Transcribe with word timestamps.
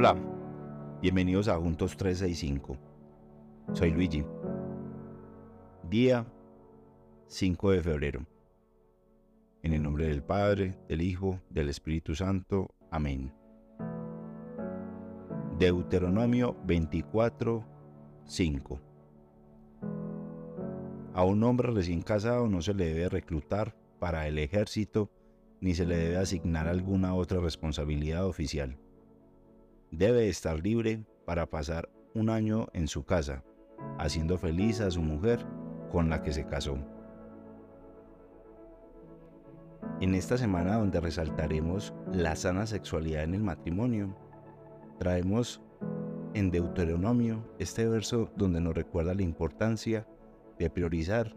Hola, 0.00 0.16
bienvenidos 1.02 1.48
a 1.48 1.56
Juntos 1.56 1.96
365. 1.96 2.76
Soy 3.72 3.90
Luigi. 3.90 4.24
Día 5.90 6.24
5 7.26 7.72
de 7.72 7.82
febrero. 7.82 8.24
En 9.64 9.72
el 9.72 9.82
nombre 9.82 10.06
del 10.06 10.22
Padre, 10.22 10.78
del 10.88 11.02
Hijo, 11.02 11.40
del 11.50 11.68
Espíritu 11.68 12.14
Santo. 12.14 12.68
Amén. 12.92 13.32
Deuteronomio 15.58 16.56
24, 16.64 17.64
5. 18.24 18.80
A 21.12 21.24
un 21.24 21.42
hombre 21.42 21.72
recién 21.72 22.02
casado 22.02 22.46
no 22.46 22.62
se 22.62 22.72
le 22.72 22.84
debe 22.84 23.08
reclutar 23.08 23.74
para 23.98 24.28
el 24.28 24.38
ejército 24.38 25.10
ni 25.60 25.74
se 25.74 25.84
le 25.84 25.96
debe 25.96 26.18
asignar 26.18 26.68
alguna 26.68 27.16
otra 27.16 27.40
responsabilidad 27.40 28.26
oficial. 28.26 28.78
Debe 29.90 30.28
estar 30.28 30.60
libre 30.60 31.02
para 31.24 31.46
pasar 31.46 31.88
un 32.14 32.28
año 32.28 32.68
en 32.74 32.88
su 32.88 33.04
casa, 33.04 33.42
haciendo 33.98 34.36
feliz 34.36 34.80
a 34.80 34.90
su 34.90 35.00
mujer 35.00 35.46
con 35.90 36.10
la 36.10 36.22
que 36.22 36.32
se 36.32 36.44
casó. 36.44 36.78
En 40.00 40.14
esta 40.14 40.36
semana 40.36 40.76
donde 40.76 41.00
resaltaremos 41.00 41.94
la 42.12 42.36
sana 42.36 42.66
sexualidad 42.66 43.24
en 43.24 43.34
el 43.34 43.42
matrimonio, 43.42 44.14
traemos 44.98 45.62
en 46.34 46.50
Deuteronomio 46.50 47.48
este 47.58 47.88
verso 47.88 48.30
donde 48.36 48.60
nos 48.60 48.74
recuerda 48.74 49.14
la 49.14 49.22
importancia 49.22 50.06
de 50.58 50.68
priorizar 50.68 51.34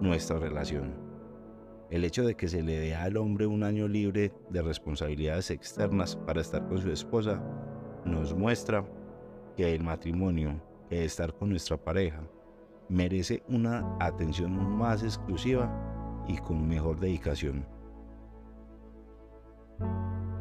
nuestra 0.00 0.38
relación. 0.38 0.94
El 1.90 2.04
hecho 2.04 2.26
de 2.26 2.34
que 2.34 2.48
se 2.48 2.62
le 2.62 2.78
dé 2.78 2.94
al 2.94 3.16
hombre 3.16 3.46
un 3.46 3.62
año 3.62 3.88
libre 3.88 4.30
de 4.50 4.60
responsabilidades 4.60 5.50
externas 5.50 6.16
para 6.16 6.42
estar 6.42 6.68
con 6.68 6.82
su 6.82 6.90
esposa 6.90 7.42
nos 8.10 8.34
muestra 8.34 8.84
que 9.56 9.74
el 9.74 9.82
matrimonio, 9.82 10.60
que 10.88 11.04
estar 11.04 11.34
con 11.34 11.50
nuestra 11.50 11.76
pareja, 11.76 12.20
merece 12.88 13.42
una 13.48 13.96
atención 14.00 14.52
más 14.76 15.02
exclusiva 15.02 15.70
y 16.26 16.36
con 16.38 16.66
mejor 16.66 16.98
dedicación. 16.98 17.66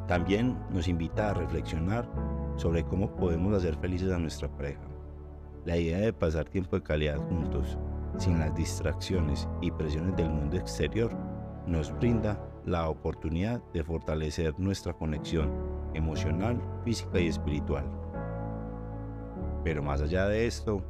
También 0.07 0.57
nos 0.69 0.87
invita 0.87 1.29
a 1.29 1.33
reflexionar 1.33 2.09
sobre 2.55 2.83
cómo 2.83 3.15
podemos 3.15 3.53
hacer 3.53 3.75
felices 3.77 4.11
a 4.11 4.17
nuestra 4.17 4.47
pareja. 4.47 4.81
La 5.65 5.77
idea 5.77 5.97
de 5.97 6.13
pasar 6.13 6.45
tiempo 6.45 6.77
de 6.77 6.83
calidad 6.83 7.17
juntos 7.17 7.77
sin 8.17 8.39
las 8.39 8.55
distracciones 8.55 9.47
y 9.61 9.71
presiones 9.71 10.15
del 10.15 10.29
mundo 10.29 10.57
exterior, 10.57 11.15
nos 11.65 11.91
brinda 11.97 12.39
la 12.65 12.89
oportunidad 12.89 13.61
de 13.73 13.83
fortalecer 13.83 14.57
nuestra 14.57 14.93
conexión 14.93 15.76
emocional, 15.93 16.61
física 16.83 17.19
y 17.19 17.27
espiritual. 17.27 17.85
Pero 19.63 19.83
más 19.83 20.01
allá 20.01 20.27
de 20.27 20.47
esto, 20.47 20.83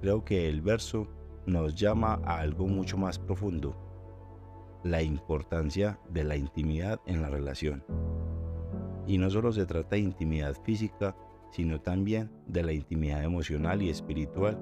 creo 0.00 0.24
que 0.24 0.48
el 0.48 0.60
verso 0.60 1.06
nos 1.46 1.74
llama 1.74 2.20
a 2.24 2.38
algo 2.38 2.66
mucho 2.66 2.96
más 2.96 3.18
profundo, 3.18 3.76
la 4.84 5.02
importancia 5.02 5.98
de 6.10 6.24
la 6.24 6.36
intimidad 6.36 7.00
en 7.06 7.22
la 7.22 7.30
relación. 7.30 7.84
Y 9.06 9.18
no 9.18 9.30
solo 9.30 9.52
se 9.52 9.66
trata 9.66 9.96
de 9.96 10.00
intimidad 10.00 10.54
física, 10.64 11.16
sino 11.50 11.80
también 11.80 12.30
de 12.46 12.62
la 12.62 12.72
intimidad 12.72 13.24
emocional 13.24 13.82
y 13.82 13.88
espiritual 13.88 14.58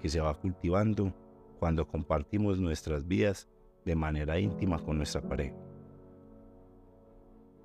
que 0.00 0.08
se 0.08 0.20
va 0.20 0.34
cultivando 0.34 1.12
cuando 1.58 1.86
compartimos 1.86 2.58
nuestras 2.58 3.06
vidas 3.06 3.48
de 3.84 3.94
manera 3.94 4.38
íntima 4.38 4.78
con 4.78 4.96
nuestra 4.96 5.20
pareja. 5.20 5.54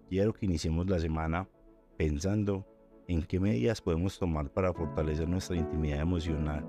Quiero 0.09 0.31
que 0.33 0.45
iniciemos 0.45 0.89
la 0.89 0.99
semana 0.99 1.49
pensando 1.97 2.65
en 3.07 3.23
qué 3.23 3.41
medidas 3.41 3.81
podemos 3.81 4.17
tomar 4.17 4.49
para 4.49 4.71
fortalecer 4.71 5.27
nuestra 5.27 5.57
intimidad 5.57 5.99
emocional, 5.99 6.65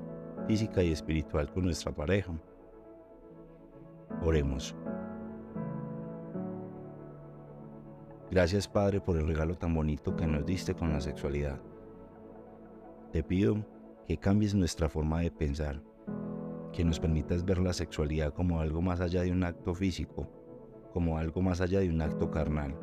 física 0.49 0.82
y 0.82 0.91
espiritual 0.91 1.48
con 1.53 1.65
nuestra 1.65 1.93
pareja. 1.93 2.32
Oremos. 4.25 4.75
Gracias 8.31 8.66
Padre 8.66 9.00
por 9.00 9.16
el 9.16 9.27
regalo 9.28 9.54
tan 9.56 9.72
bonito 9.72 10.16
que 10.16 10.27
nos 10.27 10.44
diste 10.44 10.75
con 10.75 10.93
la 10.93 11.00
sexualidad. 11.00 11.60
Te 13.12 13.22
pido 13.22 13.65
que 14.09 14.16
cambies 14.16 14.54
nuestra 14.54 14.88
forma 14.88 15.21
de 15.21 15.31
pensar 15.31 15.81
que 16.72 16.84
nos 16.84 16.98
permitas 16.98 17.44
ver 17.44 17.59
la 17.59 17.72
sexualidad 17.72 18.34
como 18.34 18.60
algo 18.60 18.82
más 18.82 19.00
allá 19.00 19.22
de 19.22 19.31
un 19.31 19.44
acto 19.44 19.75
físico, 19.75 20.28
como 20.93 21.19
algo 21.19 21.41
más 21.41 21.60
allá 21.60 21.81
de 21.81 21.88
un 21.88 22.03
acto 22.03 22.31
carnal, 22.31 22.77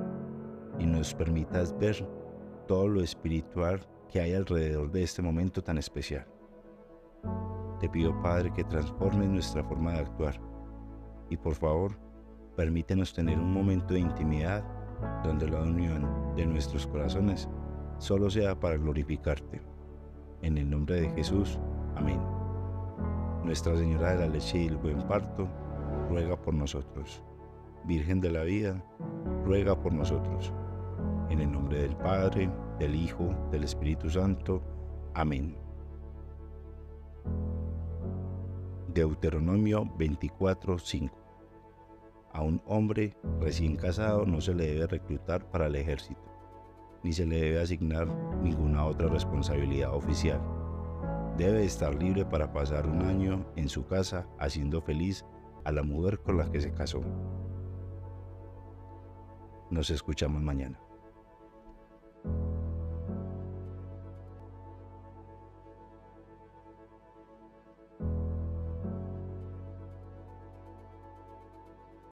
y 0.80 0.86
nos 0.86 1.14
permitas 1.14 1.78
ver 1.78 2.08
todo 2.68 2.88
lo 2.88 3.02
espiritual 3.02 3.86
que 4.10 4.22
hay 4.22 4.34
alrededor 4.34 4.92
de 4.92 5.04
este 5.04 5.22
momento 5.22 5.64
tan 5.64 5.78
especial. 5.78 6.26
Te 7.80 7.90
pido, 7.90 8.20
Padre, 8.22 8.52
que 8.54 8.64
transformes 8.64 9.30
nuestra 9.30 9.64
forma 9.64 9.94
de 9.94 10.00
actuar 10.00 10.40
y 11.30 11.38
por 11.38 11.56
favor, 11.56 11.98
permítenos 12.56 13.14
tener 13.14 13.38
un 13.40 13.52
momento 13.52 13.94
de 13.94 14.00
intimidad 14.02 14.64
donde 15.24 15.50
la 15.50 15.62
unión 15.62 16.36
de 16.36 16.46
nuestros 16.46 16.88
corazones 16.88 17.50
solo 17.98 18.30
sea 18.30 18.60
para 18.60 18.78
glorificarte. 18.78 19.62
En 20.42 20.58
el 20.58 20.70
nombre 20.70 21.02
de 21.02 21.10
Jesús, 21.12 21.60
amén. 21.96 22.22
Nuestra 23.44 23.76
Señora 23.76 24.12
de 24.12 24.20
la 24.20 24.28
Leche 24.28 24.64
y 24.64 24.68
el 24.68 24.78
Buen 24.78 25.08
Parto, 25.08 25.48
ruega 26.10 26.40
por 26.40 26.54
nosotros. 26.54 27.24
Virgen 27.86 28.22
de 28.22 28.32
la 28.32 28.44
Vida, 28.44 28.84
ruega 29.46 29.80
por 29.80 29.94
nosotros. 29.94 30.54
En 31.30 31.42
el 31.42 31.52
nombre 31.52 31.82
del 31.82 31.96
Padre, 31.96 32.50
del 32.80 32.96
Hijo, 32.96 33.34
del 33.52 33.64
Espíritu 33.64 34.10
Santo. 34.10 34.62
Amén. 35.14 35.58
Deuteronomio 38.94 39.86
24:5 39.98 41.12
A 42.32 42.42
un 42.42 42.62
hombre 42.66 43.18
recién 43.40 43.76
casado 43.76 44.26
no 44.26 44.40
se 44.42 44.54
le 44.54 44.68
debe 44.68 44.88
reclutar 44.88 45.50
para 45.50 45.68
el 45.68 45.76
ejército, 45.76 46.22
ni 47.04 47.12
se 47.12 47.26
le 47.26 47.42
debe 47.42 47.62
asignar 47.62 48.08
ninguna 48.42 48.86
otra 48.86 49.08
responsabilidad 49.08 49.94
oficial 49.94 50.42
debe 51.38 51.66
estar 51.66 51.94
libre 51.94 52.26
para 52.26 52.52
pasar 52.54 52.88
un 52.88 53.02
año 53.02 53.46
en 53.56 53.68
su 53.68 53.86
casa 53.86 54.28
haciendo 54.40 54.82
feliz 54.82 55.26
a 55.66 55.72
la 55.72 55.84
mujer 55.84 56.20
con 56.20 56.38
la 56.38 56.50
que 56.50 56.62
se 56.62 56.72
casó. 56.72 57.02
Nos 59.70 59.90
escuchamos 59.90 60.42
mañana. 60.42 60.80